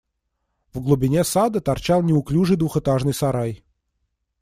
В 0.73 0.79
глубине 0.81 1.23
сада 1.23 1.61
торчал 1.61 2.01
неуклюжий 2.01 2.57
двухэтажный 2.57 3.13
сарай. 3.13 3.63